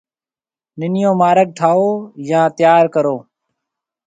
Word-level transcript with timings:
نئيون 0.79 1.15
مارگ 1.21 1.49
ٺاهيَو 1.57 1.89
يان 2.29 2.45
تيار 2.57 2.85
ڪرو۔ 2.93 3.15